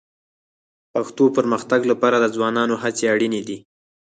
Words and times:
پښتو 0.93 1.23
پرمختګ 1.37 1.81
لپاره 1.91 2.15
د 2.19 2.25
ځوانانو 2.35 2.75
هڅې 2.83 3.05
اړیني 3.13 3.41
دي 3.47 3.57